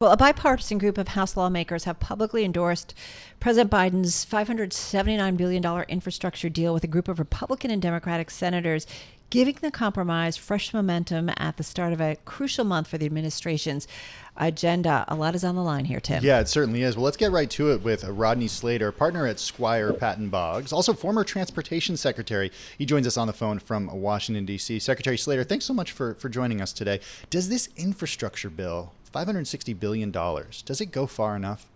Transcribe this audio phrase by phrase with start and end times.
[0.00, 2.94] Well, a bipartisan group of House lawmakers have publicly endorsed
[3.40, 8.86] President Biden's $579 billion infrastructure deal with a group of Republican and Democratic senators,
[9.30, 13.88] giving the compromise fresh momentum at the start of a crucial month for the administration's
[14.36, 15.04] agenda.
[15.08, 16.22] A lot is on the line here, Tim.
[16.22, 16.94] Yeah, it certainly is.
[16.94, 20.92] Well, let's get right to it with Rodney Slater, partner at Squire Patton Boggs, also
[20.92, 22.52] former transportation secretary.
[22.78, 24.78] He joins us on the phone from Washington, D.C.
[24.78, 27.00] Secretary Slater, thanks so much for, for joining us today.
[27.30, 30.10] Does this infrastructure bill $560 billion.
[30.10, 31.66] Does it go far enough?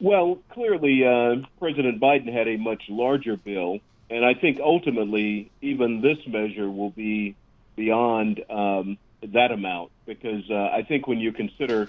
[0.00, 6.00] Well, clearly, uh, President Biden had a much larger bill, and I think ultimately, even
[6.00, 7.34] this measure will be
[7.74, 11.88] beyond um, that amount because uh, I think when you consider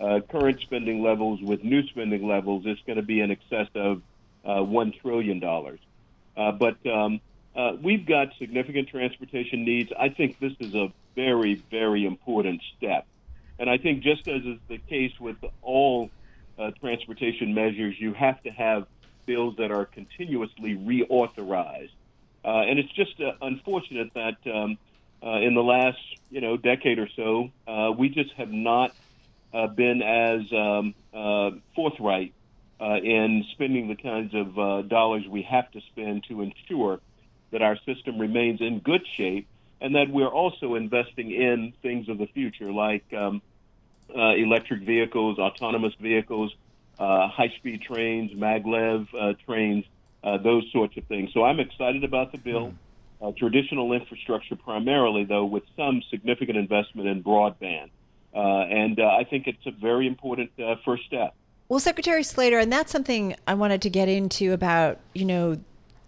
[0.00, 4.02] uh, current spending levels with new spending levels, it's going to be in excess of
[4.44, 5.80] uh, one trillion dollars.
[6.36, 7.20] Uh, but um,
[7.54, 9.92] uh, we've got significant transportation needs.
[9.98, 13.06] I think this is a very, very important step.
[13.58, 16.10] And I think just as is the case with all
[16.58, 18.86] uh, transportation measures, you have to have
[19.26, 21.90] bills that are continuously reauthorized.
[22.44, 24.78] Uh, and it's just uh, unfortunate that um,
[25.22, 25.98] uh, in the last,
[26.30, 28.94] you know, decade or so, uh, we just have not
[29.52, 30.94] uh, been as um,
[31.74, 32.32] forthright
[32.80, 36.98] in spending the kinds of dollars we have to spend to ensure
[37.50, 39.46] that our system remains in good shape
[39.80, 43.40] and that we're also investing in things of the future like um,
[44.14, 46.54] uh, electric vehicles, autonomous vehicles,
[46.98, 49.84] uh, high-speed trains, maglev uh, trains,
[50.22, 51.30] uh, those sorts of things.
[51.32, 52.68] So I'm excited about the bill.
[52.68, 52.76] Mm-hmm.
[53.22, 57.90] Uh, traditional infrastructure primarily, though, with some significant investment in broadband.
[58.34, 60.50] Uh, and I think it's a very important
[60.86, 61.34] first step.
[61.68, 65.60] Well, Secretary Slater, and that's something I wanted to get into about, you know,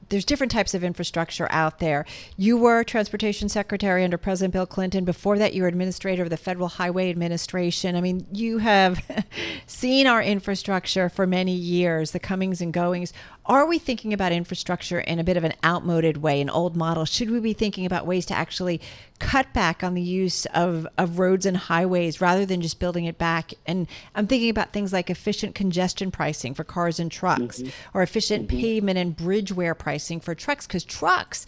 [0.09, 2.05] there's different types of infrastructure out there.
[2.37, 5.05] You were transportation secretary under President Bill Clinton.
[5.05, 7.97] Before that, you were administrator of the Federal Highway Administration.
[7.97, 9.03] I mean, you have
[9.67, 13.13] seen our infrastructure for many years, the comings and goings.
[13.45, 17.05] Are we thinking about infrastructure in a bit of an outmoded way, an old model?
[17.05, 18.81] Should we be thinking about ways to actually
[19.19, 23.19] cut back on the use of, of roads and highways rather than just building it
[23.19, 23.53] back?
[23.67, 27.99] And I'm thinking about things like efficient congestion pricing for cars and trucks mm-hmm.
[27.99, 28.61] or efficient mm-hmm.
[28.61, 31.45] pavement and bridge wear pricing for trucks because trucks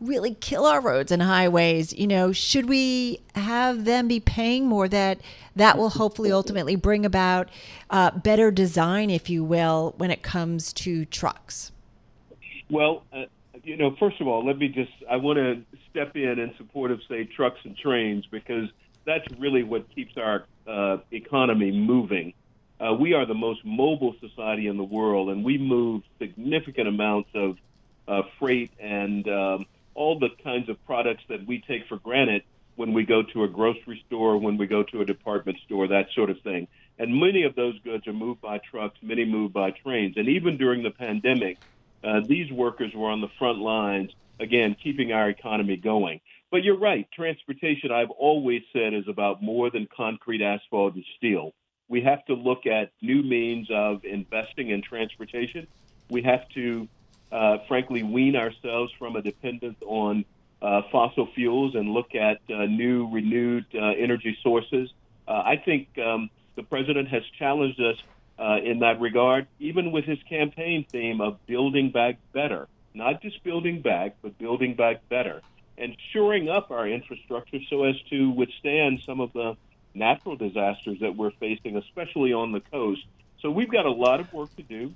[0.00, 1.92] really kill our roads and highways.
[1.92, 5.20] You know, should we have them be paying more that
[5.54, 7.48] that will hopefully ultimately bring about
[7.90, 11.72] uh, better design, if you will, when it comes to trucks?
[12.70, 13.24] Well, uh,
[13.64, 16.90] you know, first of all, let me just, I want to step in in support
[16.90, 18.68] of, say, trucks and trains because
[19.04, 22.34] that's really what keeps our uh, economy moving.
[22.78, 27.30] Uh, we are the most mobile society in the world, and we move significant amounts
[27.34, 27.56] of
[28.06, 32.42] uh, freight and um, all the kinds of products that we take for granted
[32.76, 36.06] when we go to a grocery store, when we go to a department store, that
[36.14, 36.68] sort of thing.
[36.98, 40.16] And many of those goods are moved by trucks, many moved by trains.
[40.16, 41.58] And even during the pandemic,
[42.04, 46.20] uh, these workers were on the front lines, again, keeping our economy going.
[46.50, 51.54] But you're right, transportation, I've always said, is about more than concrete, asphalt, and steel.
[51.88, 55.66] We have to look at new means of investing in transportation.
[56.10, 56.88] We have to
[57.32, 60.24] uh, frankly, wean ourselves from a dependence on
[60.62, 64.90] uh, fossil fuels and look at uh, new renewed uh, energy sources.
[65.28, 67.96] Uh, I think um, the president has challenged us
[68.38, 73.42] uh, in that regard, even with his campaign theme of building back better, not just
[73.42, 75.42] building back, but building back better,
[75.78, 79.56] and shoring up our infrastructure so as to withstand some of the
[79.94, 83.02] natural disasters that we're facing, especially on the coast.
[83.40, 84.94] So we've got a lot of work to do.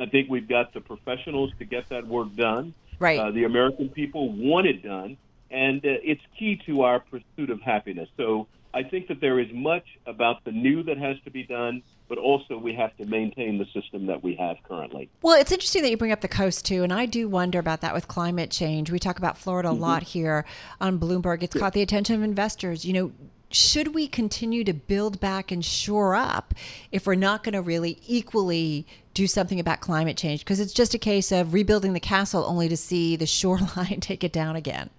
[0.00, 2.74] I think we've got the professionals to get that work done.
[2.98, 3.18] Right.
[3.18, 5.16] Uh, the American people want it done,
[5.50, 8.08] and uh, it's key to our pursuit of happiness.
[8.16, 11.82] So I think that there is much about the new that has to be done,
[12.08, 15.10] but also we have to maintain the system that we have currently.
[15.20, 17.80] Well, it's interesting that you bring up the coast too, and I do wonder about
[17.82, 18.90] that with climate change.
[18.90, 19.82] We talk about Florida a mm-hmm.
[19.82, 20.44] lot here
[20.80, 21.42] on Bloomberg.
[21.42, 21.60] It's yeah.
[21.60, 22.84] caught the attention of investors.
[22.84, 23.12] You know,
[23.50, 26.54] should we continue to build back and shore up
[26.90, 30.40] if we're not going to really equally do something about climate change?
[30.40, 34.24] Because it's just a case of rebuilding the castle only to see the shoreline take
[34.24, 34.90] it down again.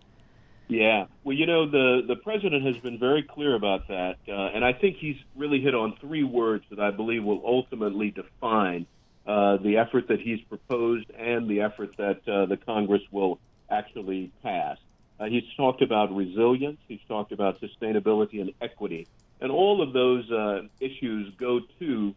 [0.68, 1.06] Yeah.
[1.24, 4.18] Well, you know, the, the president has been very clear about that.
[4.28, 8.12] Uh, and I think he's really hit on three words that I believe will ultimately
[8.12, 8.88] define
[9.28, 13.40] uh, the effort that he's proposed and the effort that uh, the Congress will
[13.70, 14.78] actually pass.
[15.20, 19.08] Uh, he's talked about resilience, he's talked about sustainability and equity.
[19.40, 22.16] And all of those uh, issues go to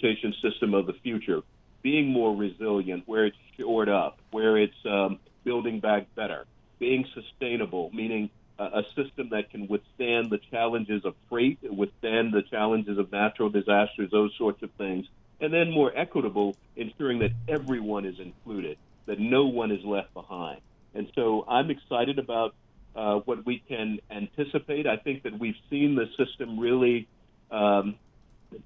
[0.00, 1.42] transportation system of the future,
[1.82, 6.44] being more resilient, where it's shored up, where it's um, building back better,
[6.78, 12.98] being sustainable, meaning a system that can withstand the challenges of freight, withstand the challenges
[12.98, 15.06] of natural disasters, those sorts of things,
[15.40, 18.76] and then more equitable, ensuring that everyone is included,
[19.06, 20.60] that no one is left behind.
[20.94, 22.54] And so I'm excited about
[22.94, 24.86] uh, what we can anticipate.
[24.86, 27.08] I think that we've seen the system really
[27.50, 27.96] um,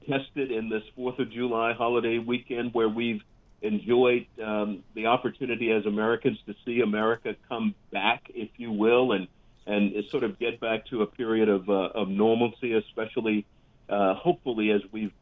[0.09, 3.23] tested in this Fourth of July holiday weekend, where we've
[3.63, 9.29] enjoyed um, the opportunity as Americans to see America come back, if you will, and
[9.67, 13.47] and sort of get back to a period of uh, of normalcy, especially
[13.89, 15.13] uh, hopefully as we've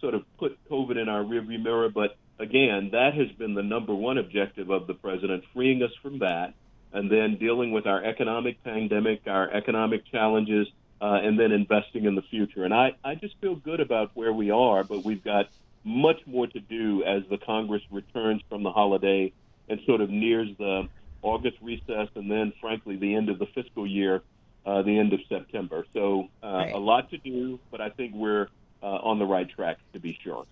[0.00, 1.88] sort of put COVID in our rearview mirror.
[1.88, 6.18] But again, that has been the number one objective of the president, freeing us from
[6.18, 6.54] that,
[6.92, 10.66] and then dealing with our economic pandemic, our economic challenges,
[11.02, 12.64] uh, and then investing in the future.
[12.64, 15.48] And I, I just feel good about where we are, but we've got
[15.82, 19.32] much more to do as the Congress returns from the holiday
[19.68, 20.88] and sort of nears the
[21.22, 24.22] August recess and then, frankly, the end of the fiscal year,
[24.64, 25.84] uh, the end of September.
[25.92, 26.72] So uh, right.
[26.72, 28.46] a lot to do, but I think we're
[28.80, 30.46] uh, on the right track to be sure.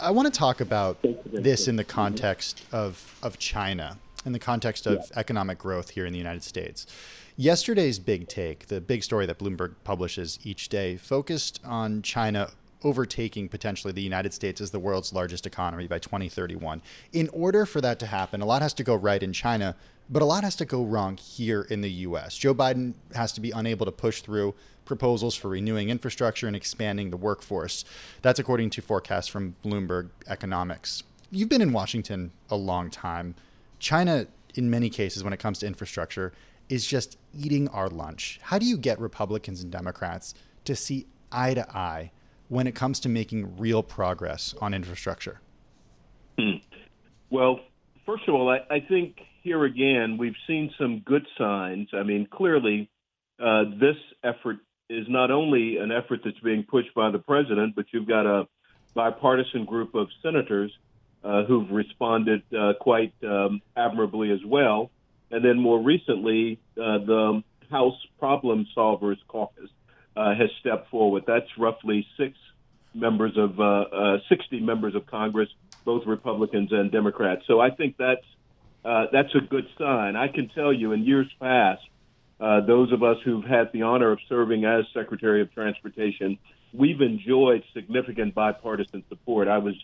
[0.00, 4.86] I want to talk about this in the context of, of China, in the context
[4.86, 5.18] of yeah.
[5.18, 6.86] economic growth here in the United States.
[7.36, 12.50] Yesterday's big take, the big story that Bloomberg publishes each day, focused on China
[12.84, 16.82] overtaking potentially the United States as the world's largest economy by 2031.
[17.12, 19.74] In order for that to happen, a lot has to go right in China,
[20.08, 22.36] but a lot has to go wrong here in the US.
[22.36, 24.54] Joe Biden has to be unable to push through
[24.84, 27.84] proposals for renewing infrastructure and expanding the workforce.
[28.20, 31.02] That's according to forecasts from Bloomberg Economics.
[31.30, 33.34] You've been in Washington a long time.
[33.78, 36.32] China, in many cases, when it comes to infrastructure,
[36.68, 38.40] is just eating our lunch.
[38.42, 40.34] How do you get Republicans and Democrats
[40.64, 42.10] to see eye to eye
[42.48, 45.40] when it comes to making real progress on infrastructure?
[46.38, 46.56] Hmm.
[47.30, 47.60] Well,
[48.06, 51.88] first of all, I, I, think here again, we've seen some good signs.
[51.92, 52.90] I mean, clearly,
[53.40, 57.86] uh, this effort is not only an effort that's being pushed by the president, but
[57.92, 58.46] you've got a
[58.94, 60.72] bipartisan group of senators
[61.24, 64.90] uh, who've responded uh, quite um, admirably as well.
[65.30, 69.70] And then more recently, uh, the House Problem Solvers Caucus
[70.16, 71.24] uh, has stepped forward.
[71.26, 72.36] That's roughly six
[72.94, 75.48] members of uh, 60 members of Congress,
[75.84, 77.42] both Republicans and Democrats.
[77.46, 78.24] So I think that's
[78.84, 80.16] that's a good sign.
[80.16, 81.82] I can tell you, in years past,
[82.40, 86.38] uh, those of us who've had the honor of serving as Secretary of Transportation,
[86.72, 89.48] we've enjoyed significant bipartisan support.
[89.48, 89.74] I was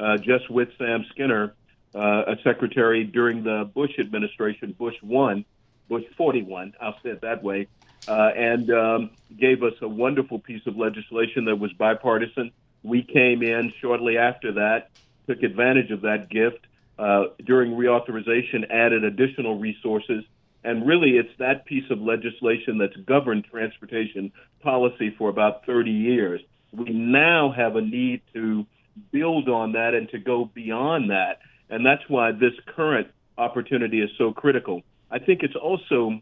[0.00, 1.54] uh, just with Sam Skinner,
[1.94, 5.44] uh, a secretary during the Bush administration, Bush 1,
[5.88, 7.66] Bush 41, I'll say it that way,
[8.08, 12.52] uh, and um, gave us a wonderful piece of legislation that was bipartisan.
[12.82, 14.90] We came in shortly after that,
[15.28, 16.66] took advantage of that gift.
[16.98, 20.24] Uh, during reauthorization, added additional resources
[20.62, 24.32] and really, it's that piece of legislation that's governed transportation
[24.62, 26.40] policy for about 30 years.
[26.72, 28.66] We now have a need to
[29.12, 31.40] build on that and to go beyond that.
[31.68, 34.82] And that's why this current opportunity is so critical.
[35.10, 36.20] I think it's also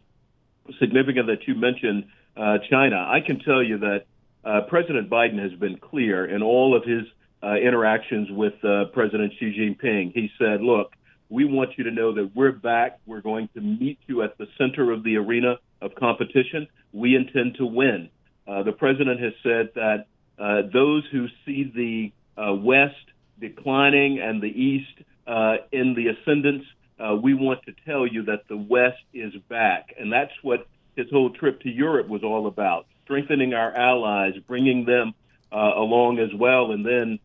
[0.79, 2.05] significant that you mentioned
[2.37, 2.97] uh, China.
[3.07, 4.05] I can tell you that
[4.43, 7.03] uh, President Biden has been clear in all of his
[7.43, 10.13] uh, interactions with uh, President Xi Jinping.
[10.13, 10.93] He said, look,
[11.29, 12.99] we want you to know that we're back.
[13.05, 16.67] We're going to meet you at the center of the arena of competition.
[16.91, 18.09] We intend to win.
[18.47, 20.07] Uh, the president has said that
[20.39, 22.95] uh, those who see the uh, West
[23.39, 24.93] declining and the East
[25.27, 26.65] uh, in the ascendance,
[26.99, 29.93] uh, we want to tell you that the West is back.
[29.97, 34.85] And that's what his whole trip to Europe was all about strengthening our allies, bringing
[34.85, 35.13] them
[35.51, 37.19] uh, along as well, and then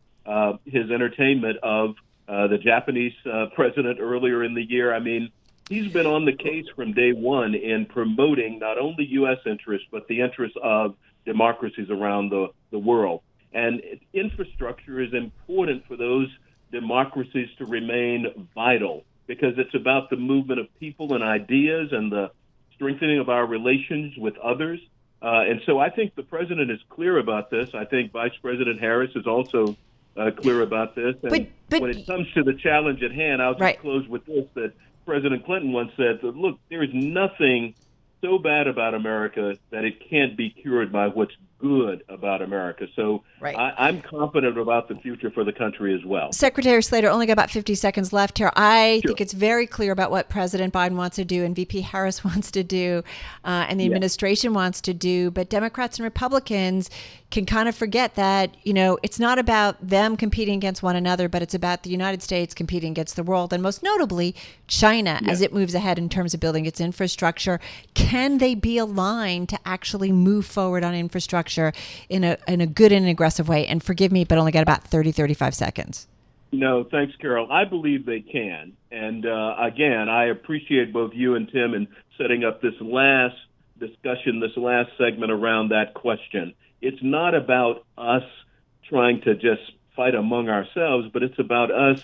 [0.65, 1.95] his entertainment of
[2.27, 4.93] uh, the Japanese uh, president earlier in the year.
[4.93, 5.29] I mean,
[5.69, 9.37] he's been on the case from day one in promoting not only U.S.
[9.45, 10.95] interests, but the interests of
[11.25, 13.21] democracies around the, the world.
[13.55, 13.81] And
[14.13, 16.27] infrastructure is important for those
[16.73, 22.31] democracies to remain vital because it's about the movement of people and ideas and the
[22.73, 24.81] strengthening of our relations with others.
[25.21, 27.69] Uh, and so I think the president is clear about this.
[27.73, 29.77] I think Vice President Harris is also
[30.17, 31.15] uh, clear about this.
[31.23, 33.79] And but, but, when it comes to the challenge at hand, I'll just right.
[33.79, 34.73] close with this: that
[35.05, 37.73] President Clinton once said that look, there is nothing
[38.21, 42.87] so bad about America that it can't be cured by what's good about America.
[42.95, 43.55] So right.
[43.55, 46.31] I, am confident about the future for the country as well.
[46.33, 48.51] Secretary Slater, only got about 50 seconds left here.
[48.55, 49.09] I sure.
[49.09, 52.51] think it's very clear about what President Biden wants to do and VP Harris wants
[52.51, 53.03] to do
[53.43, 55.31] uh, and the administration wants to do.
[55.31, 56.89] But Democrats and Republicans
[57.31, 61.29] can kind of forget that, you know, it's not about them competing against one another,
[61.29, 64.35] but it's about the United States competing against the world and most notably
[64.67, 67.59] China as it moves ahead in terms of building its infrastructure.
[67.93, 71.44] Can they be aligned to actually move forward on infrastructure
[72.09, 73.65] in a, in a good and aggressive way?
[73.67, 76.07] And forgive me, but only got about 30, 35 seconds.
[76.51, 77.51] No, thanks, Carol.
[77.51, 78.73] I believe they can.
[78.91, 81.87] And uh, again, I appreciate both you and Tim in
[82.17, 83.35] setting up this last
[83.79, 86.53] discussion, this last segment around that question.
[86.81, 88.23] It's not about us
[88.87, 89.61] trying to just
[89.95, 92.01] fight among ourselves, but it's about us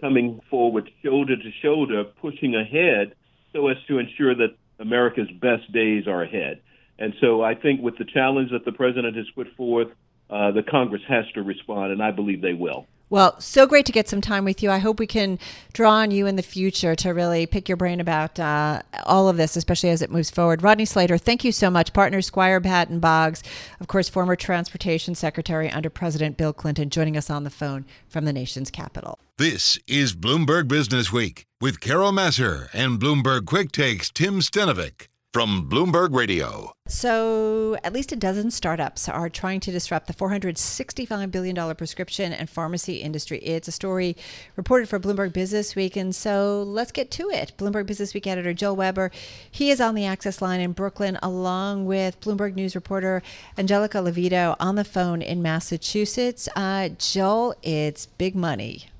[0.00, 3.14] coming forward shoulder to shoulder, pushing ahead
[3.52, 6.60] so as to ensure that America's best days are ahead.
[6.98, 9.88] And so I think with the challenge that the president has put forth,
[10.30, 12.86] uh, the Congress has to respond, and I believe they will.
[13.12, 14.70] Well, so great to get some time with you.
[14.70, 15.38] I hope we can
[15.74, 19.36] draw on you in the future to really pick your brain about uh, all of
[19.36, 20.62] this, especially as it moves forward.
[20.62, 21.92] Rodney Slater, thank you so much.
[21.92, 23.42] Partner Squire Patton Boggs,
[23.80, 28.24] of course, former transportation secretary under President Bill Clinton, joining us on the phone from
[28.24, 29.18] the nation's capital.
[29.36, 35.66] This is Bloomberg Business Week with Carol Massar and Bloomberg Quick Takes Tim Stenovec from
[35.68, 36.74] Bloomberg Radio.
[36.88, 42.50] So, at least a dozen startups are trying to disrupt the $465 billion prescription and
[42.50, 43.38] pharmacy industry.
[43.38, 44.14] It's a story
[44.56, 45.96] reported for Bloomberg Business Week.
[45.96, 47.52] And so, let's get to it.
[47.56, 49.10] Bloomberg Business Week editor Joel Weber,
[49.50, 53.22] he is on the access line in Brooklyn, along with Bloomberg News reporter
[53.56, 56.46] Angelica LaVito on the phone in Massachusetts.
[56.54, 58.91] Uh, Joel, it's big money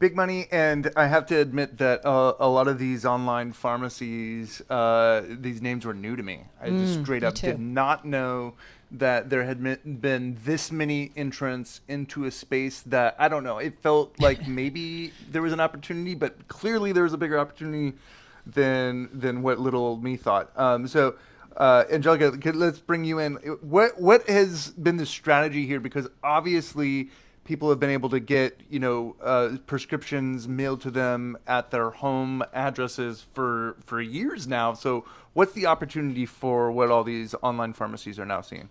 [0.00, 4.60] big money, and I have to admit that uh, a lot of these online pharmacies,
[4.68, 6.40] uh, these names were new to me.
[6.60, 8.54] I mm, just straight up did not know
[8.92, 9.62] that there had
[10.00, 13.58] been this many entrants into a space that I don't know.
[13.58, 17.96] It felt like maybe there was an opportunity, but clearly there was a bigger opportunity
[18.46, 20.50] than than what little me thought.
[20.56, 21.14] Um, so.
[21.56, 23.34] Uh, Angelica, let's bring you in.
[23.60, 25.80] What what has been the strategy here?
[25.80, 27.10] Because obviously,
[27.50, 31.90] people have been able to get you know uh, prescriptions mailed to them at their
[31.90, 34.72] home addresses for for years now.
[34.72, 38.68] So what's the opportunity for what all these online pharmacies are now seeing?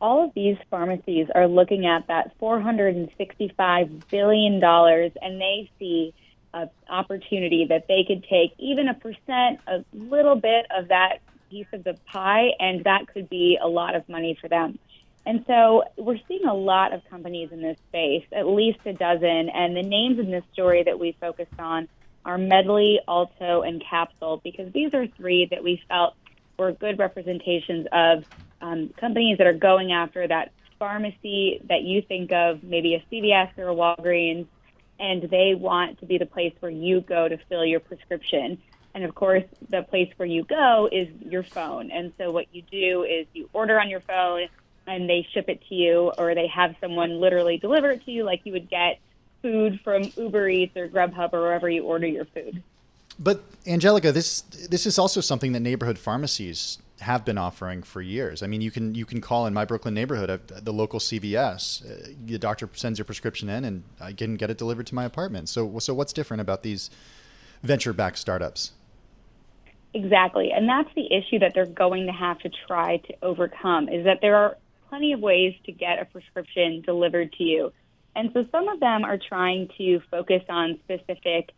[0.00, 6.12] All of these pharmacies are looking at that 465 billion dollars, and they see
[6.52, 11.68] an opportunity that they could take even a percent, a little bit of that piece
[11.72, 14.80] of the pie, and that could be a lot of money for them.
[15.26, 19.50] And so we're seeing a lot of companies in this space, at least a dozen.
[19.50, 21.88] And the names in this story that we focused on
[22.24, 26.14] are Medly, Alto, and Capsule, because these are three that we felt
[26.58, 28.24] were good representations of
[28.60, 33.56] um, companies that are going after that pharmacy that you think of, maybe a CVS
[33.56, 34.46] or a Walgreens,
[34.98, 38.60] and they want to be the place where you go to fill your prescription.
[38.94, 41.90] And of course, the place where you go is your phone.
[41.90, 44.48] And so what you do is you order on your phone
[44.90, 48.24] and they ship it to you or they have someone literally deliver it to you
[48.24, 48.98] like you would get
[49.40, 52.62] food from Uber Eats or Grubhub or wherever you order your food.
[53.18, 58.42] But Angelica, this this is also something that neighborhood pharmacies have been offering for years.
[58.42, 61.84] I mean, you can you can call in my Brooklyn neighborhood the local CVS.
[61.84, 65.04] Uh, the doctor sends your prescription in, and I can get it delivered to my
[65.04, 65.48] apartment.
[65.48, 66.90] So so what's different about these
[67.62, 68.72] venture-backed startups?
[69.92, 73.88] Exactly, and that's the issue that they're going to have to try to overcome.
[73.90, 74.56] Is that there are
[74.90, 77.72] plenty of ways to get a prescription delivered to you.
[78.14, 81.52] And so some of them are trying to focus on specific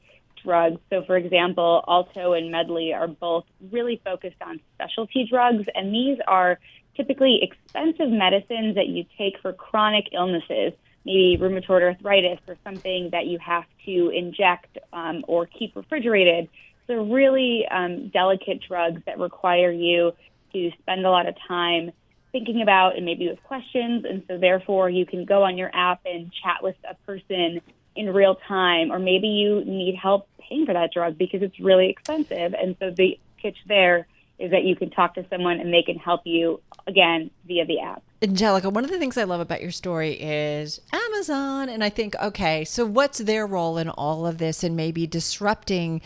[0.44, 0.80] drugs.
[0.90, 6.18] So, for example, Alto and Medly are both really focused on specialty drugs, and these
[6.28, 6.58] are
[6.94, 10.72] typically expensive medicines that you take for chronic illnesses,
[11.06, 16.48] maybe rheumatoid arthritis or something that you have to inject um, or keep refrigerated.
[16.86, 20.12] So, really um, delicate drugs that require you
[20.52, 21.92] to spend a lot of time
[22.32, 24.04] thinking about and maybe with questions.
[24.08, 27.60] And so therefore you can go on your app and chat with a person
[27.94, 31.90] in real time, or maybe you need help paying for that drug because it's really
[31.90, 32.54] expensive.
[32.54, 34.06] And so the pitch there
[34.38, 37.80] is that you can talk to someone and they can help you again via the
[37.80, 38.02] app.
[38.22, 41.68] Angelica, one of the things I love about your story is Amazon.
[41.68, 46.00] And I think, okay, so what's their role in all of this and maybe disrupting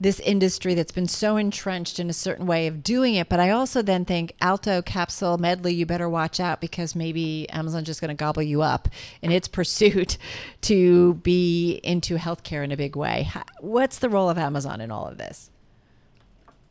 [0.00, 3.28] this industry that's been so entrenched in a certain way of doing it.
[3.28, 7.86] But I also then think Alto, Capsule, Medly, you better watch out because maybe Amazon's
[7.86, 8.88] just going to gobble you up
[9.20, 10.16] in its pursuit
[10.62, 13.28] to be into healthcare in a big way.
[13.60, 15.50] What's the role of Amazon in all of this?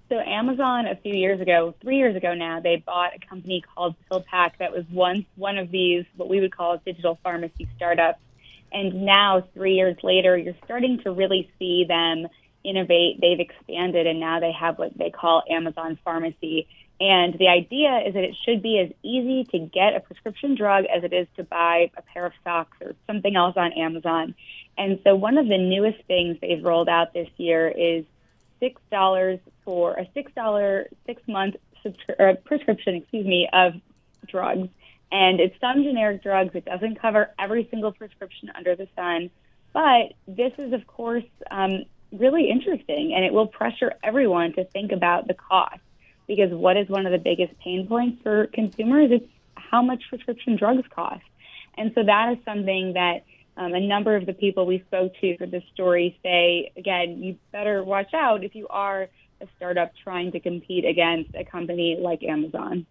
[0.09, 3.93] So Amazon a few years ago, three years ago now, they bought a company called
[4.09, 8.19] PillPack that was once one of these what we would call digital pharmacy startups.
[8.71, 12.27] And now, three years later, you're starting to really see them
[12.63, 13.19] innovate.
[13.21, 16.67] They've expanded, and now they have what they call Amazon Pharmacy.
[17.01, 20.85] And the idea is that it should be as easy to get a prescription drug
[20.85, 24.35] as it is to buy a pair of socks or something else on Amazon.
[24.77, 28.05] And so, one of the newest things they've rolled out this year is
[28.59, 33.73] six dollars for a six dollar six month subscri- prescription, excuse me, of
[34.27, 34.69] drugs.
[35.11, 36.51] And it's some generic drugs.
[36.53, 39.31] It doesn't cover every single prescription under the sun.
[39.73, 44.91] But this is, of course, um, really interesting, and it will pressure everyone to think
[44.91, 45.79] about the cost.
[46.27, 49.09] Because what is one of the biggest pain points for consumers?
[49.11, 49.25] It's
[49.55, 51.23] how much prescription drugs cost.
[51.77, 53.23] And so that is something that
[53.57, 57.37] um, a number of the people we spoke to for this story say, again, you
[57.51, 59.09] better watch out if you are
[59.41, 62.85] a startup trying to compete against a company like Amazon.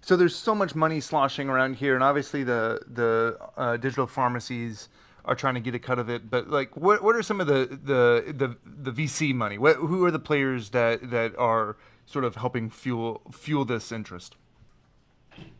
[0.00, 4.90] So there's so much money sloshing around here, and obviously the the uh, digital pharmacies
[5.24, 6.30] are trying to get a cut of it.
[6.30, 9.58] But like, what what are some of the the the, the VC money?
[9.58, 11.76] What, who are the players that that are
[12.06, 14.36] sort of helping fuel fuel this interest?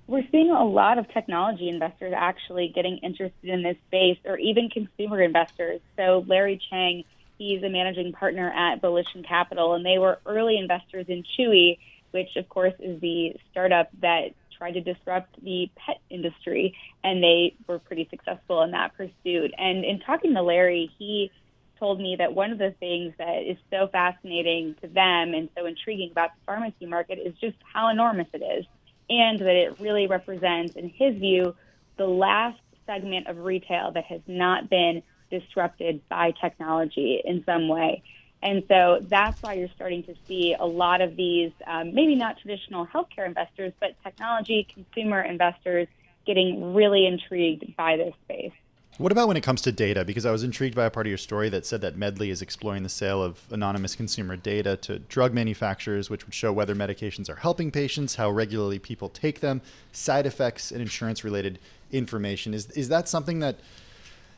[0.06, 4.68] We're seeing a lot of technology investors actually getting interested in this space, or even
[4.68, 5.80] consumer investors.
[5.97, 7.04] So Larry Cheng,
[7.38, 11.78] he's a managing partner at Volition Capital, and they were early investors in Chewy,
[12.11, 17.54] which of course is the startup that tried to disrupt the pet industry, and they
[17.66, 19.52] were pretty successful in that pursuit.
[19.59, 21.30] And in talking to Larry, he
[21.78, 25.66] told me that one of the things that is so fascinating to them and so
[25.66, 28.64] intriguing about the pharmacy market is just how enormous it is,
[29.11, 31.54] and that it really represents, in his view,
[31.99, 38.02] the last segment of retail that has not been disrupted by technology in some way.
[38.44, 42.38] And so that's why you're starting to see a lot of these, um, maybe not
[42.38, 45.88] traditional healthcare investors, but technology consumer investors
[46.26, 48.52] getting really intrigued by this space.
[48.99, 50.04] What about when it comes to data?
[50.04, 52.42] Because I was intrigued by a part of your story that said that Medly is
[52.42, 57.28] exploring the sale of anonymous consumer data to drug manufacturers, which would show whether medications
[57.28, 61.58] are helping patients, how regularly people take them, side effects, and insurance related
[61.90, 62.54] information.
[62.54, 63.56] Is, is that something that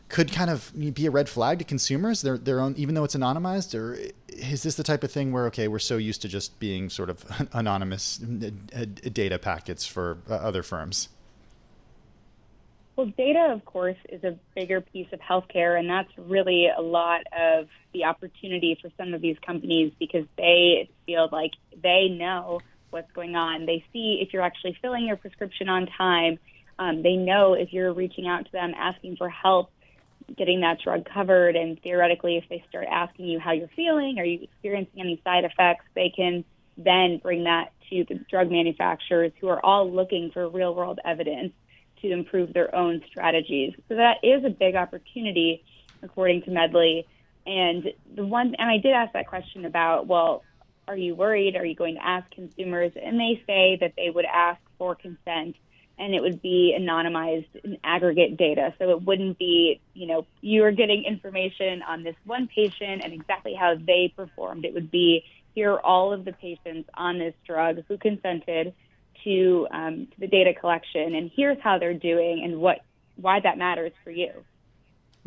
[0.08, 3.16] could kind of be a red flag to consumers their their own even though it's
[3.16, 6.58] anonymized or is this the type of thing where okay we're so used to just
[6.60, 11.08] being sort of anonymous uh, uh, data packets for uh, other firms?
[12.94, 17.22] Well data of course is a bigger piece of healthcare and that's really a lot
[17.36, 23.10] of the opportunity for some of these companies because they feel like they know what's
[23.12, 23.66] going on.
[23.66, 26.38] They see if you're actually filling your prescription on time.
[26.78, 29.70] Um, they know if you're reaching out to them asking for help
[30.36, 31.56] getting that drug covered.
[31.56, 35.44] And theoretically, if they start asking you how you're feeling, are you experiencing any side
[35.44, 36.44] effects, they can
[36.76, 41.52] then bring that to the drug manufacturers who are all looking for real world evidence
[42.02, 43.72] to improve their own strategies.
[43.88, 45.64] So that is a big opportunity,
[46.02, 47.06] according to Medly.
[47.46, 50.42] And the one, and I did ask that question about, well,
[50.88, 51.56] are you worried?
[51.56, 52.92] Are you going to ask consumers?
[53.00, 55.56] And they say that they would ask for consent
[55.98, 58.74] and it would be anonymized and aggregate data.
[58.78, 63.12] So it wouldn't be, you know, you are getting information on this one patient and
[63.12, 64.64] exactly how they performed.
[64.64, 68.74] It would be here are all of the patients on this drug who consented
[69.24, 72.80] to, um, to the data collection, and here's how they're doing and what
[73.16, 74.30] why that matters for you.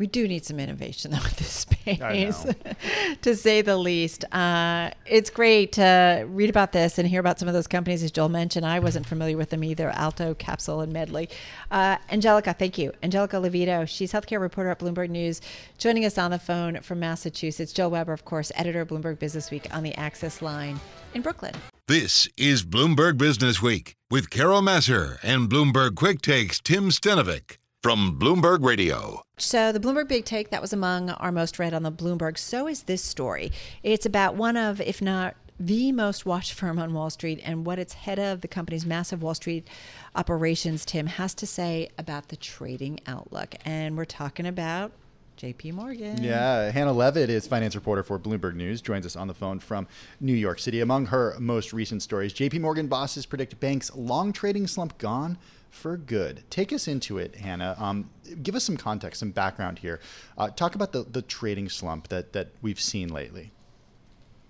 [0.00, 2.46] We do need some innovation though in this space,
[3.22, 4.24] to say the least.
[4.32, 8.10] Uh, it's great to read about this and hear about some of those companies, as
[8.10, 8.64] Joel mentioned.
[8.64, 11.30] I wasn't familiar with them either Alto, Capsule, and Medly.
[11.70, 12.92] Uh, Angelica, thank you.
[13.02, 15.42] Angelica LaVito, she's healthcare reporter at Bloomberg News,
[15.76, 17.74] joining us on the phone from Massachusetts.
[17.74, 20.80] Joel Weber, of course, editor of Bloomberg Business Week on the Access line
[21.12, 21.52] in Brooklyn.
[21.88, 28.18] This is Bloomberg Business Week with Carol Massar and Bloomberg Quick Takes Tim Stenovec from
[28.18, 29.22] Bloomberg Radio.
[29.38, 32.36] So, the Bloomberg Big Take, that was among our most read on the Bloomberg.
[32.36, 33.52] So is this story.
[33.82, 37.78] It's about one of, if not the most watched firm on Wall Street and what
[37.78, 39.66] its head of the company's massive Wall Street
[40.14, 43.54] operations, Tim, has to say about the trading outlook.
[43.64, 44.92] And we're talking about
[45.38, 46.22] JP Morgan.
[46.22, 49.86] Yeah, Hannah Levitt is finance reporter for Bloomberg News, joins us on the phone from
[50.20, 50.80] New York City.
[50.80, 55.38] Among her most recent stories, JP Morgan bosses predict banks' long trading slump gone
[55.70, 56.44] for good.
[56.50, 57.76] Take us into it, Hannah.
[57.78, 58.10] Um,
[58.42, 60.00] give us some context, some background here.
[60.36, 63.52] Uh, talk about the, the trading slump that, that we've seen lately.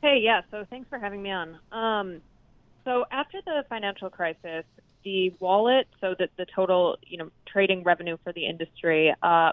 [0.03, 1.59] Hey, yeah, so thanks for having me on.
[1.73, 2.23] Um,
[2.85, 4.65] so after the financial crisis,
[5.05, 9.53] the wallet, so that the total, you know, trading revenue for the industry uh,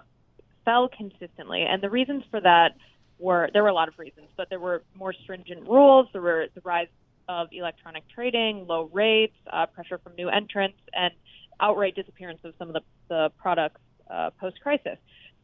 [0.64, 2.76] fell consistently, and the reasons for that
[3.18, 6.06] were there were a lot of reasons, but there were more stringent rules.
[6.12, 6.88] There were the rise
[7.28, 11.12] of electronic trading, low rates, uh, pressure from new entrants, and
[11.60, 14.98] outright disappearance of some of the, the products uh, post crisis.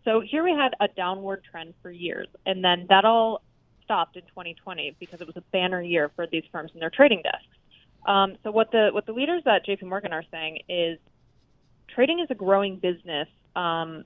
[0.05, 3.43] So here we had a downward trend for years, and then that all
[3.85, 7.23] stopped in 2020 because it was a banner year for these firms and their trading
[7.23, 7.47] desks.
[8.07, 9.87] Um, so what the what the leaders at J.P.
[9.87, 10.99] Morgan are saying is
[11.89, 14.05] trading is a growing business, um,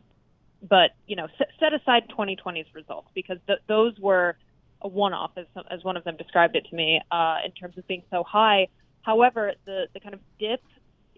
[0.63, 4.37] but you know set, set aside 2020's results because th- those were
[4.83, 7.87] a one-off, as, as one of them described it to me, uh, in terms of
[7.89, 8.69] being so high.
[9.03, 10.63] However, the the kind of dip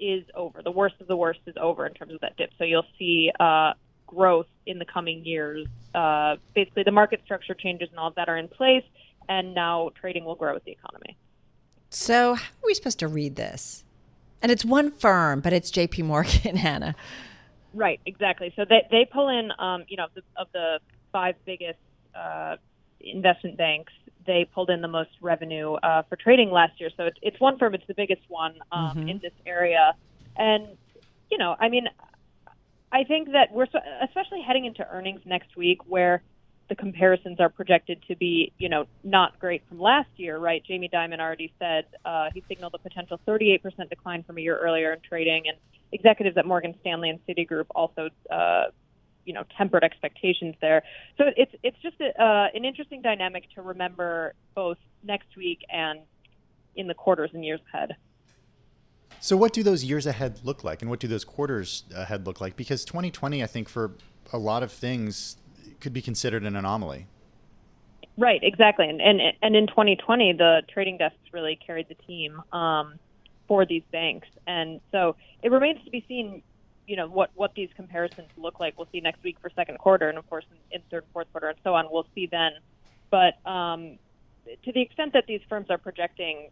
[0.01, 0.63] is over.
[0.63, 2.51] The worst of the worst is over in terms of that dip.
[2.59, 3.75] So you'll see uh,
[4.07, 5.67] growth in the coming years.
[5.95, 8.85] Uh, basically, the market structure changes and all of that are in place,
[9.29, 11.17] and now trading will grow with the economy.
[11.91, 13.85] So, how are we supposed to read this?
[14.43, 16.03] And it's one firm, but it's J.P.
[16.03, 16.95] Morgan, Hannah.
[17.75, 18.53] Right, exactly.
[18.57, 20.81] So they they pull in, um, you know, the, of the
[21.13, 21.79] five biggest
[22.15, 22.57] uh,
[23.01, 23.93] investment banks,
[24.27, 26.91] they pulled in the most revenue uh, for trading last year.
[26.97, 29.09] So it's, it's one firm; it's the biggest one um, mm-hmm.
[29.09, 29.95] in this area.
[30.37, 30.69] And
[31.31, 31.89] you know, I mean,
[32.93, 33.67] I think that we're
[34.03, 36.23] especially heading into earnings next week where
[36.71, 40.63] the comparisons are projected to be, you know, not great from last year, right?
[40.65, 44.93] Jamie Dimon already said uh, he signaled a potential 38% decline from a year earlier
[44.93, 45.59] in trading, and
[45.93, 48.67] executives at Morgan Stanley and Citigroup also, uh,
[49.31, 50.83] you know, tempered expectations there.
[51.17, 56.01] So it's it's just a, uh, an interesting dynamic to remember both next week and
[56.75, 57.95] in the quarters and years ahead.
[59.21, 62.41] So, what do those years ahead look like, and what do those quarters ahead look
[62.41, 62.57] like?
[62.57, 63.93] Because 2020, I think, for
[64.33, 65.37] a lot of things,
[65.79, 67.07] could be considered an anomaly.
[68.19, 72.99] Right, exactly, and and and in 2020, the trading desks really carried the team um,
[73.47, 75.15] for these banks, and so
[75.45, 76.43] it remains to be seen.
[76.91, 78.77] You know what what these comparisons look like.
[78.77, 81.49] We'll see next week for second quarter, and of course in, in third, fourth quarter,
[81.49, 81.87] and so on.
[81.89, 82.53] We'll see then.
[83.11, 83.99] But um,
[84.65, 86.51] to the extent that these firms are projecting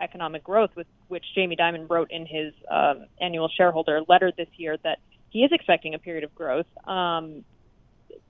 [0.00, 4.76] economic growth, with which Jamie Dimon wrote in his um, annual shareholder letter this year
[4.82, 4.98] that
[5.30, 6.66] he is expecting a period of growth.
[6.88, 7.44] Um,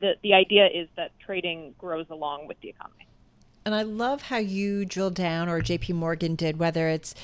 [0.00, 3.06] the the idea is that trading grows along with the economy.
[3.64, 7.16] And I love how you drill down, or JP Morgan did, whether it's,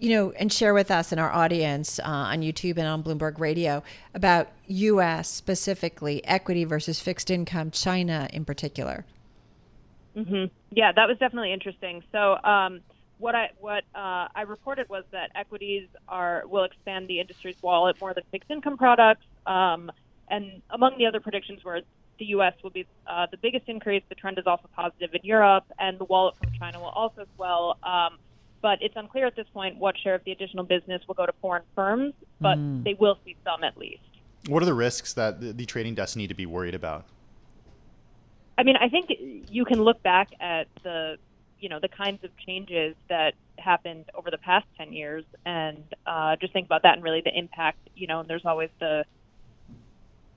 [0.00, 3.38] you know, and share with us and our audience uh, on YouTube and on Bloomberg
[3.38, 3.82] Radio
[4.14, 5.28] about U.S.
[5.28, 9.04] specifically, equity versus fixed income, China in particular.
[10.16, 10.46] Mm-hmm.
[10.72, 12.02] Yeah, that was definitely interesting.
[12.12, 12.80] So, um,
[13.18, 18.00] what I what uh, I reported was that equities are will expand the industry's wallet
[18.00, 19.26] more than fixed income products.
[19.46, 19.92] Um,
[20.28, 21.82] and among the other predictions were
[22.18, 22.54] the U.S.
[22.62, 24.02] will be uh, the biggest increase.
[24.08, 27.78] The trend is also positive in Europe, and the wallet from China will also swell.
[27.82, 28.18] Um,
[28.62, 31.32] but it's unclear at this point what share of the additional business will go to
[31.40, 32.84] foreign firms, but mm.
[32.84, 34.02] they will see some at least.
[34.46, 37.04] What are the risks that the, the trading desks need to be worried about?
[38.56, 39.10] I mean, I think
[39.50, 41.16] you can look back at the,
[41.58, 46.36] you know, the kinds of changes that happened over the past 10 years and uh,
[46.36, 49.04] just think about that and really the impact, you know, and there's always the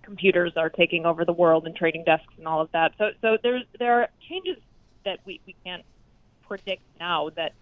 [0.03, 2.93] computers are taking over the world and trading desks and all of that.
[2.97, 4.57] So so there's there are changes
[5.05, 5.83] that we, we can't
[6.47, 7.53] predict now that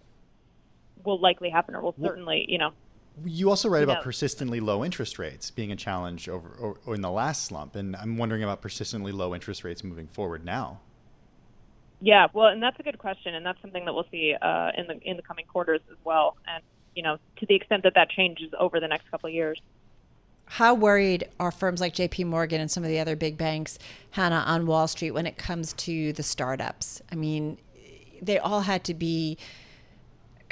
[1.04, 2.72] will likely happen or will certainly, you know.
[3.24, 7.02] You also write about persistently low interest rates being a challenge over or, or in
[7.02, 10.80] the last slump, and I'm wondering about persistently low interest rates moving forward now.
[12.00, 14.86] Yeah, well, and that's a good question, and that's something that we'll see uh, in
[14.86, 16.64] the in the coming quarters as well, and
[16.96, 19.60] you know, to the extent that that changes over the next couple of years
[20.46, 23.78] how worried are firms like JP Morgan and some of the other big banks,
[24.10, 27.00] Hannah, on Wall Street when it comes to the startups?
[27.10, 27.56] I mean,
[28.20, 29.38] they all had to be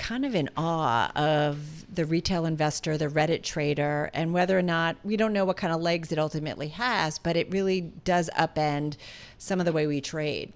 [0.01, 4.97] kind of in awe of the retail investor, the Reddit trader, and whether or not
[5.05, 8.97] we don't know what kind of legs it ultimately has, but it really does upend
[9.37, 10.53] some of the way we trade.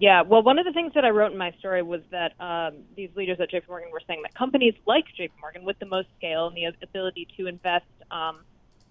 [0.00, 2.78] Yeah, well, one of the things that I wrote in my story was that um,
[2.96, 6.08] these leaders at JP Morgan were saying that companies like JP Morgan, with the most
[6.16, 8.38] scale and the ability to invest um,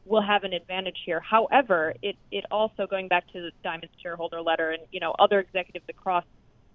[0.06, 1.20] will have an advantage here.
[1.20, 5.86] However, it, it also going back to Dimon's shareholder letter and you know other executives
[5.90, 6.26] across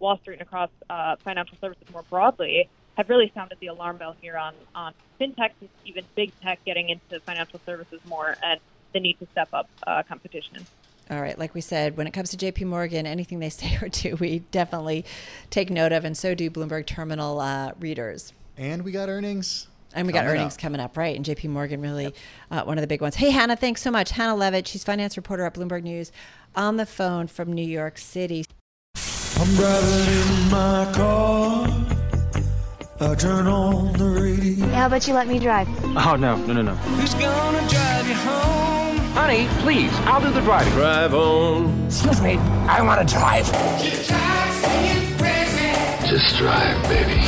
[0.01, 4.15] Wall Street and across uh, financial services more broadly have really sounded the alarm bell
[4.21, 8.61] here on on fintech and even big tech getting into financial services more and
[8.93, 10.67] the need to step up uh, competition.
[11.11, 13.89] All right, like we said, when it comes to JP Morgan, anything they say or
[13.89, 15.07] do, we definitely
[15.49, 18.35] take note of, and so do Bloomberg Terminal uh, readers.
[18.59, 19.69] And we got earnings.
[19.95, 20.61] And we got coming earnings up.
[20.61, 21.17] coming up, right?
[21.17, 22.15] And JP Morgan, really yep.
[22.51, 23.15] uh, one of the big ones.
[23.15, 24.11] Hey, Hannah, thanks so much.
[24.11, 26.13] Hannah Levitt, she's finance reporter at Bloomberg News
[26.55, 28.45] on the phone from New York City.
[29.39, 31.78] I'm driving in my car.
[33.01, 34.67] I turn on the radio.
[34.71, 35.69] How about you let me drive?
[35.85, 36.75] Oh, no, no, no, no.
[36.75, 38.99] Who's gonna drive you home?
[39.15, 40.73] Honey, please, I'll do the driving.
[40.73, 41.87] Drive on.
[41.87, 43.47] Excuse me, I want to drive.
[46.09, 47.21] Just drive, baby.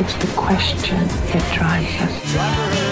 [0.00, 2.91] It's the question that drives us.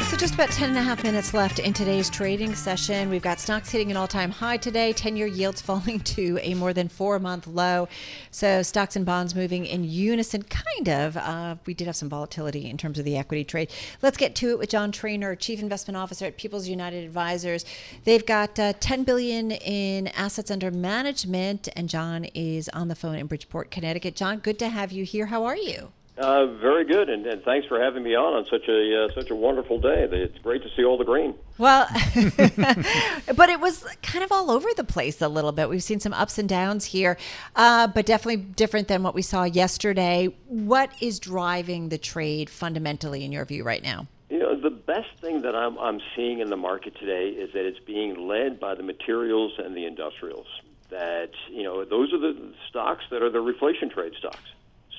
[0.11, 3.09] So, just about 10 and a half minutes left in today's trading session.
[3.09, 6.53] We've got stocks hitting an all time high today, 10 year yields falling to a
[6.53, 7.87] more than four month low.
[8.29, 11.15] So, stocks and bonds moving in unison, kind of.
[11.15, 13.71] Uh, we did have some volatility in terms of the equity trade.
[14.01, 17.63] Let's get to it with John Traynor, Chief Investment Officer at People's United Advisors.
[18.03, 23.15] They've got uh, 10 billion in assets under management, and John is on the phone
[23.15, 24.17] in Bridgeport, Connecticut.
[24.17, 25.27] John, good to have you here.
[25.27, 25.93] How are you?
[26.21, 29.31] Uh, very good, and, and thanks for having me on on such a uh, such
[29.31, 30.07] a wonderful day.
[30.11, 31.33] It's great to see all the green.
[31.57, 31.87] Well,
[33.35, 35.67] but it was kind of all over the place a little bit.
[35.67, 37.17] We've seen some ups and downs here,
[37.55, 40.27] uh, but definitely different than what we saw yesterday.
[40.47, 44.05] What is driving the trade fundamentally, in your view, right now?
[44.29, 47.65] You know, the best thing that I'm I'm seeing in the market today is that
[47.65, 50.45] it's being led by the materials and the industrials.
[50.91, 54.51] That you know, those are the stocks that are the reflation trade stocks.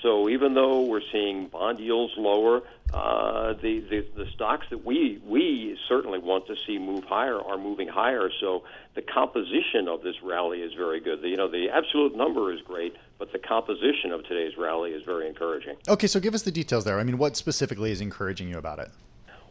[0.03, 2.63] So even though we're seeing bond yields lower,
[2.93, 7.57] uh, the, the the stocks that we we certainly want to see move higher are
[7.57, 8.29] moving higher.
[8.41, 11.23] So the composition of this rally is very good.
[11.23, 15.05] The, you know, the absolute number is great, but the composition of today's rally is
[15.05, 15.77] very encouraging.
[15.89, 16.99] Okay, so give us the details there.
[16.99, 18.91] I mean, what specifically is encouraging you about it?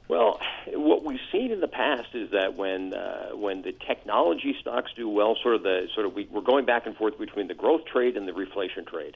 [0.09, 0.41] Well,
[0.73, 5.07] what we've seen in the past is that when uh, when the technology stocks do
[5.07, 7.85] well, sort of the sort of we, we're going back and forth between the growth
[7.85, 9.15] trade and the reflation trade,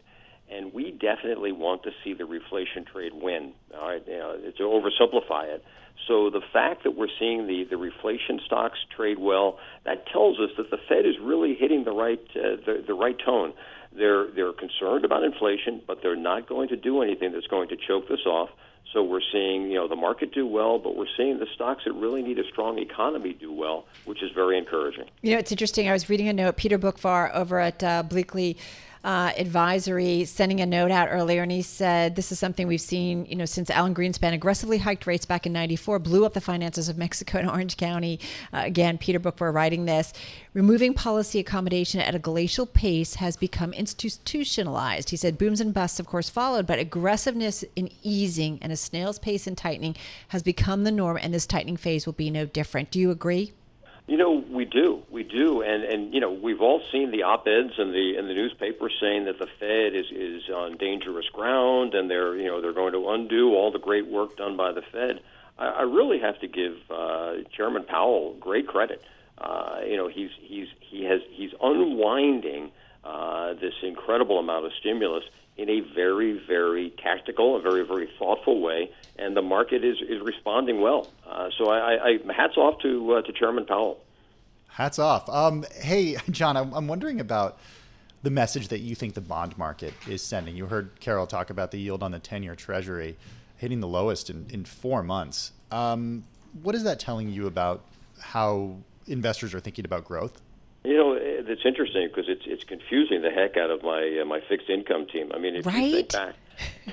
[0.52, 3.54] and we definitely want to see the reflation trade win.
[3.74, 5.64] All right, you know, to oversimplify it.
[6.08, 10.50] So the fact that we're seeing the the reflation stocks trade well, that tells us
[10.58, 13.54] that the Fed is really hitting the right uh, the, the right tone.
[13.94, 17.78] They're they're concerned about inflation, but they're not going to do anything that's going to
[17.78, 18.50] choke this off.
[18.94, 21.92] So we're seeing, you know, the market do well, but we're seeing the stocks that
[21.94, 25.06] really need a strong economy do well, which is very encouraging.
[25.22, 25.90] You know, it's interesting.
[25.90, 26.56] I was reading a note.
[26.56, 28.58] Peter Boockvar over at uh, Bleakley
[29.06, 33.28] uh, Advisory sending a note out earlier, and he said this is something we've seen,
[33.28, 36.90] you know, since Alan Greenspan aggressively hiked rates back in '94, blew up the finances
[36.90, 38.20] of Mexico and Orange County.
[38.52, 40.12] Uh, again, Peter Boockvar writing this.
[40.56, 45.12] Removing policy accommodation at a glacial pace has become institutionalized.
[45.12, 49.20] He said booms and busts, of course, followed, but aggressiveness in easing and a snail's
[49.20, 49.96] pace in tightening
[50.30, 52.90] has become the norm, and this tightening phase will be no different.
[52.90, 53.54] Do you agree?
[54.08, 57.74] You know, we do, we do, and and you know, we've all seen the op-eds
[57.80, 62.10] in the in the newspaper saying that the Fed is is on dangerous ground, and
[62.10, 65.22] they're you know they're going to undo all the great work done by the Fed.
[65.58, 69.02] I, I really have to give uh, Chairman Powell great credit.
[69.40, 72.72] Uh, you know, he's he's he has he's unwinding
[73.04, 75.24] uh, this incredible amount of stimulus
[75.58, 80.22] in a very, very tactical, a very, very thoughtful way, and the market is, is
[80.22, 81.08] responding well.
[81.26, 84.00] Uh, so I, I, hats off to uh, to Chairman Powell.
[84.68, 85.30] Hats off.
[85.30, 87.58] Um, hey, John, I'm, I'm wondering about
[88.24, 90.56] the message that you think the bond market is sending.
[90.56, 93.18] You heard Carol talk about the yield on the 10 year Treasury
[93.58, 95.52] hitting the lowest in, in four months.
[95.72, 96.26] Um,
[96.62, 97.86] what is that telling you about
[98.20, 100.42] how investors are thinking about growth?
[100.84, 101.14] You know,
[101.48, 105.08] it's interesting because it's it's confusing the heck out of my uh, my fixed income
[105.08, 105.32] team.
[105.34, 105.84] I mean, if right?
[105.84, 106.36] you think back,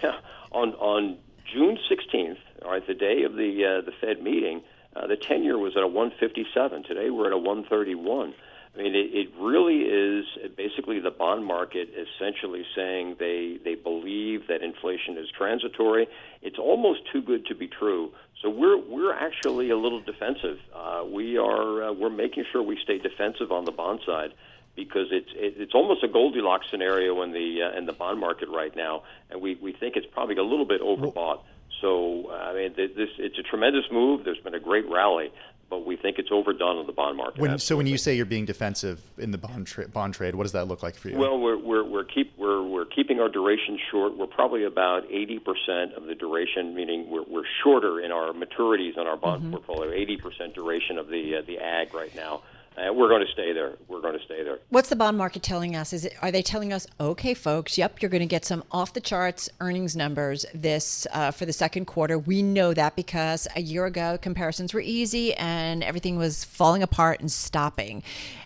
[0.02, 0.18] yeah,
[0.52, 1.18] on on
[1.52, 4.62] June 16th, all right, the day of the uh, the Fed meeting,
[4.96, 6.84] uh, the 10 year was at a 157.
[6.84, 8.34] Today we're at a 131.
[8.74, 10.24] I mean, it, it really is
[10.56, 16.08] basically the bond market essentially saying they they believe that inflation is transitory.
[16.40, 18.12] It's almost too good to be true.
[18.42, 20.58] So we're we're actually a little defensive.
[20.74, 24.34] Uh, we are uh, we're making sure we stay defensive on the bond side
[24.74, 28.48] because it's it, it's almost a Goldilocks scenario in the uh, in the bond market
[28.48, 31.40] right now, and we we think it's probably a little bit overbought.
[31.80, 34.24] So I mean, this it's a tremendous move.
[34.24, 35.32] There's been a great rally,
[35.72, 37.40] but we think it's overdone in the bond market.
[37.40, 40.42] When, so when you say you're being defensive in the bond tra- bond trade, what
[40.42, 41.16] does that look like for you?
[41.16, 44.14] Well, we're we're we're keep we're we're keeping our duration short.
[44.18, 49.06] We're probably about 80% of the duration, meaning we're we're shorter in our maturities on
[49.06, 49.52] our bond Mm-hmm.
[49.52, 49.90] portfolio.
[49.90, 52.42] 80% duration of the uh, the ag right now.
[52.76, 53.74] Uh, we're going to stay there.
[53.86, 54.58] We're going to stay there.
[54.70, 55.92] What's the bond market telling us?
[55.92, 58.94] Is it are they telling us, okay, folks, yep, you're going to get some off
[58.94, 62.18] the charts earnings numbers this uh, for the second quarter.
[62.18, 67.20] We know that because a year ago comparisons were easy and everything was falling apart
[67.20, 68.02] and stopping.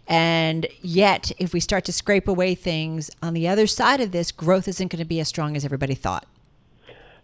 [0.09, 4.33] And yet, if we start to scrape away things on the other side of this,
[4.33, 6.27] growth isn't going to be as strong as everybody thought.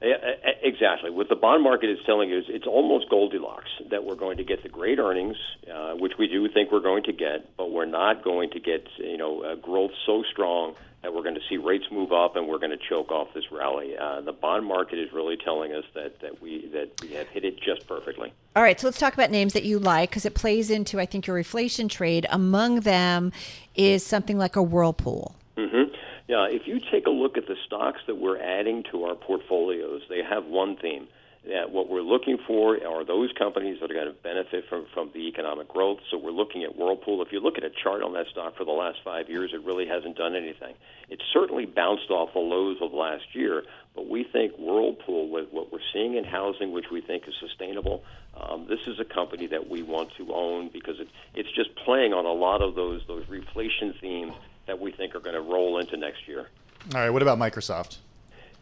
[0.01, 0.17] Yeah,
[0.63, 1.11] Exactly.
[1.11, 4.45] What the bond market is telling you is it's almost Goldilocks that we're going to
[4.45, 5.37] get the great earnings,
[5.73, 8.87] uh, which we do think we're going to get, but we're not going to get
[8.99, 12.47] you know uh, growth so strong that we're going to see rates move up and
[12.47, 13.97] we're going to choke off this rally.
[13.99, 17.45] Uh, the bond market is really telling us that, that we that we have hit
[17.45, 18.33] it just perfectly.
[18.55, 21.07] All right, so let's talk about names that you like because it plays into I
[21.07, 22.27] think your reflation trade.
[22.31, 23.33] Among them
[23.75, 25.35] is something like a Whirlpool.
[25.57, 25.93] Mm-hmm.
[26.33, 30.01] Yeah, if you take a look at the stocks that we're adding to our portfolios,
[30.09, 31.07] they have one theme
[31.47, 35.11] that what we're looking for are those companies that are going to benefit from, from
[35.13, 35.99] the economic growth.
[36.11, 37.21] So we're looking at Whirlpool.
[37.21, 39.63] If you look at a chart on that stock for the last five years, it
[39.63, 40.75] really hasn't done anything.
[41.11, 43.65] It's certainly bounced off the lows of last year,
[43.95, 48.05] but we think Whirlpool, with what we're seeing in housing, which we think is sustainable,
[48.41, 52.15] um, this is a company that we want to own because it, it's just playing
[52.15, 54.33] on a lot of those those reflation themes
[54.67, 56.49] that we think are going to roll into next year.
[56.95, 57.11] All right.
[57.11, 57.99] What about Microsoft?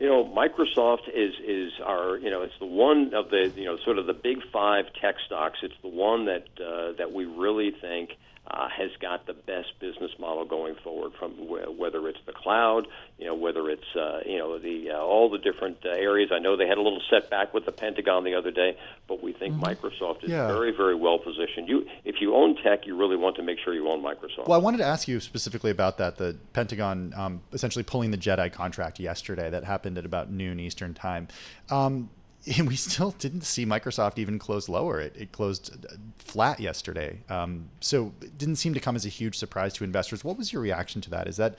[0.00, 3.76] You know, Microsoft is is our you know it's the one of the you know
[3.84, 5.58] sort of the big five tech stocks.
[5.62, 8.12] It's the one that uh, that we really think
[8.46, 11.12] uh, has got the best business model going forward.
[11.18, 12.86] From wh- whether it's the cloud,
[13.18, 16.30] you know, whether it's uh, you know the uh, all the different uh, areas.
[16.32, 19.32] I know they had a little setback with the Pentagon the other day, but we
[19.32, 19.64] think mm-hmm.
[19.64, 20.46] Microsoft is yeah.
[20.48, 21.68] very very well positioned.
[21.68, 24.48] You if you own tech, you really want to make sure you own Microsoft.
[24.48, 26.16] Well, I wanted to ask you specifically about that.
[26.16, 29.50] The Pentagon um, essentially pulling the JEDI contract yesterday.
[29.50, 31.28] That happened at about noon Eastern time.
[31.70, 32.10] Um,
[32.56, 35.00] and we still didn't see Microsoft even close lower.
[35.00, 37.18] It, it closed uh, flat yesterday.
[37.28, 40.24] Um, so it didn't seem to come as a huge surprise to investors.
[40.24, 41.28] What was your reaction to that?
[41.28, 41.56] Is that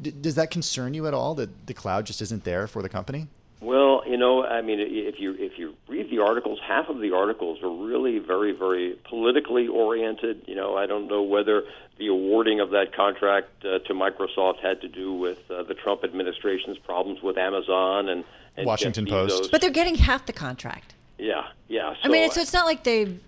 [0.00, 3.28] does that concern you at all that the cloud just isn't there for the company?
[3.62, 5.75] Well, you know, I mean, if you if you
[6.16, 10.42] the articles, half of the articles are really very very politically oriented.
[10.46, 11.64] You know, I don't know whether
[11.98, 16.04] the awarding of that contract uh, to Microsoft had to do with uh, the Trump
[16.04, 18.24] administration's problems with Amazon and
[18.56, 19.50] and Washington Post.
[19.50, 20.94] But they're getting half the contract.
[21.18, 21.94] Yeah, yeah.
[21.94, 23.20] So I mean, so it's not like they've.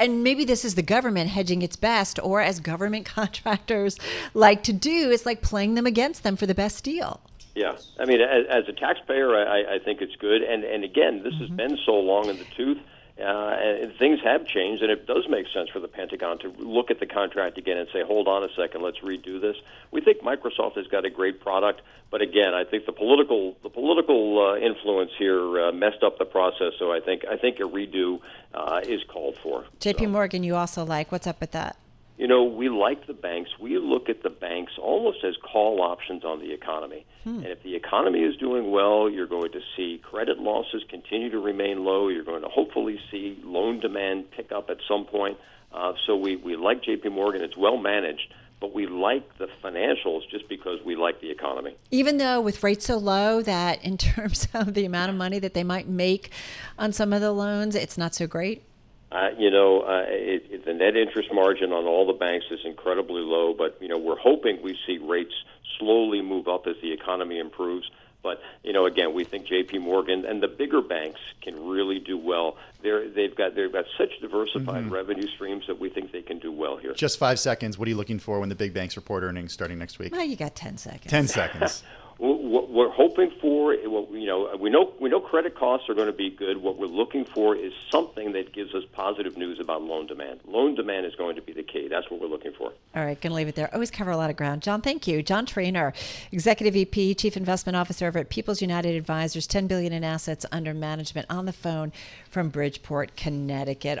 [0.00, 3.98] And maybe this is the government hedging its best, or as government contractors
[4.32, 7.20] like to do, it's like playing them against them for the best deal.
[7.54, 10.42] Yeah, I mean, as, as a taxpayer, I, I think it's good.
[10.42, 11.46] And and again, this mm-hmm.
[11.46, 12.78] has been so long in the tooth
[13.20, 16.90] uh, and things have changed, and it does make sense for the Pentagon to look
[16.90, 19.56] at the contract again and say, "Hold on a second, let's redo this."
[19.90, 21.82] We think Microsoft has got a great product,
[22.12, 26.26] but again, I think the political the political uh, influence here uh, messed up the
[26.26, 26.74] process.
[26.78, 28.20] So I think I think a redo
[28.54, 29.64] uh, is called for.
[29.80, 30.04] J.P.
[30.04, 30.10] So.
[30.10, 31.10] Morgan, you also like.
[31.10, 31.76] What's up with that?
[32.18, 33.50] You know, we like the banks.
[33.60, 37.06] We look at the banks almost as call options on the economy.
[37.22, 37.36] Hmm.
[37.36, 41.38] And if the economy is doing well, you're going to see credit losses continue to
[41.38, 42.08] remain low.
[42.08, 45.38] You're going to hopefully see loan demand pick up at some point.
[45.72, 47.40] Uh, so we, we like JP Morgan.
[47.40, 51.76] It's well managed, but we like the financials just because we like the economy.
[51.92, 55.54] Even though with rates so low that in terms of the amount of money that
[55.54, 56.32] they might make
[56.78, 58.64] on some of the loans, it's not so great?
[59.10, 62.60] Uh, you know, uh, it, it, the net interest margin on all the banks is
[62.64, 65.32] incredibly low, but you know we're hoping we see rates
[65.78, 67.90] slowly move up as the economy improves.
[68.22, 69.78] But you know, again, we think J.P.
[69.78, 72.56] Morgan and the bigger banks can really do well.
[72.82, 74.92] They're, they've got they've got such diversified mm-hmm.
[74.92, 76.92] revenue streams that we think they can do well here.
[76.92, 77.78] Just five seconds.
[77.78, 80.12] What are you looking for when the big banks report earnings starting next week?
[80.12, 81.10] Well, you got ten seconds.
[81.10, 81.82] Ten seconds.
[82.18, 86.12] what we're hoping for, you know, we know we know credit costs are going to
[86.12, 86.58] be good.
[86.58, 90.40] What we're looking for is something that gives us positive news about loan demand.
[90.44, 91.86] Loan demand is going to be the key.
[91.86, 92.72] That's what we're looking for.
[92.96, 93.72] All right, going to leave it there.
[93.72, 94.62] Always cover a lot of ground.
[94.62, 95.22] John, thank you.
[95.22, 95.92] John Traynor,
[96.32, 100.74] Executive VP, Chief Investment Officer over at People's United Advisors, 10 billion in assets under
[100.74, 101.92] management, on the phone
[102.28, 104.00] from Bridgeport, Connecticut.